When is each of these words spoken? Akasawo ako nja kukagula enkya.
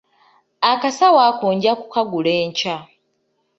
Akasawo 0.71 1.19
ako 1.29 1.47
nja 1.55 1.73
kukagula 1.79 2.31
enkya. 2.43 2.75